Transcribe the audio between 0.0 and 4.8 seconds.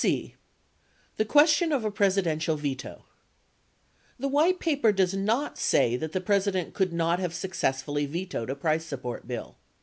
c. The Question of a Presidential Veto The White